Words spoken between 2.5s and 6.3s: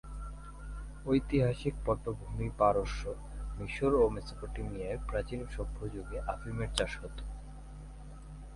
পারস্য, মিশর ও মেসোপটেমিয়ায় প্রাচীন সভ্যযুগে